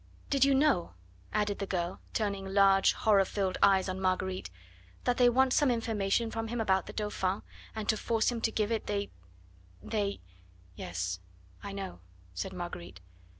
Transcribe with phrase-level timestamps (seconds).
[0.31, 0.95] Did you know,"
[1.31, 4.49] added the girl, turning large, horror filled eyes on Marguerite,
[5.03, 7.43] "that they want some information from him about the Dauphin,
[7.75, 9.11] and to force him to give it they
[9.83, 10.19] they"
[10.75, 11.19] "Yes,
[11.61, 11.99] I know,"
[12.33, 12.99] said Marguerite.